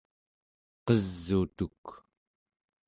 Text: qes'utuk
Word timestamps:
qes'utuk 0.85 1.83